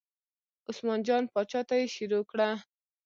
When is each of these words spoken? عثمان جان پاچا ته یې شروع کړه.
عثمان 0.69 0.99
جان 1.07 1.23
پاچا 1.33 1.61
ته 1.69 1.73
یې 1.79 1.85
شروع 1.95 2.23
کړه. 2.31 2.49